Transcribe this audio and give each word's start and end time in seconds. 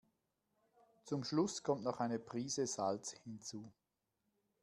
Zum 1.03 1.23
Schluss 1.23 1.61
kommt 1.61 1.83
noch 1.83 1.99
eine 1.99 2.17
Prise 2.17 2.65
Salz 2.65 3.11
hinzu. 3.23 3.71